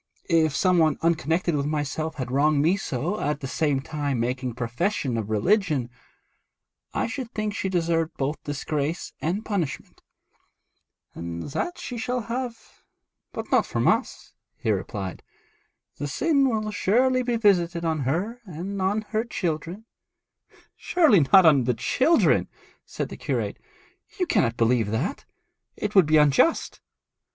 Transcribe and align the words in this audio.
If 0.31 0.55
some 0.55 0.79
one 0.79 0.97
unconnected 1.03 1.53
with 1.55 1.67
myself 1.67 2.15
had 2.15 2.31
wronged 2.31 2.59
me 2.63 2.75
so, 2.75 3.19
at 3.21 3.39
the 3.39 3.47
same 3.47 3.81
time 3.81 4.19
making 4.19 4.55
profession 4.55 5.15
of 5.15 5.29
religion, 5.29 5.91
I 6.91 7.05
should 7.05 7.29
think 7.35 7.53
she 7.53 7.69
deserved 7.69 8.17
both 8.17 8.43
disgrace 8.43 9.13
and 9.21 9.45
punishment.' 9.45 10.01
'And 11.13 11.43
that 11.51 11.77
she 11.77 11.99
shall 11.99 12.21
have, 12.21 12.83
but 13.31 13.51
not 13.51 13.67
from 13.67 13.87
us,' 13.87 14.33
he 14.57 14.71
replied. 14.71 15.21
'The 15.99 16.07
sin 16.07 16.49
will 16.49 16.71
surely 16.71 17.21
be 17.21 17.35
visited 17.37 17.85
on 17.85 17.99
her 17.99 18.41
and 18.45 18.81
on 18.81 19.01
her 19.09 19.23
children.' 19.23 19.85
'Surely 20.75 21.19
not 21.31 21.45
on 21.45 21.65
the 21.65 21.75
children,' 21.75 22.47
said 22.87 23.09
the 23.09 23.17
curate. 23.17 23.59
'You 24.19 24.25
cannot 24.25 24.57
believe 24.57 24.89
that. 24.89 25.25
It 25.77 25.93
would 25.93 26.07
be 26.07 26.17
unjust.' 26.17 26.81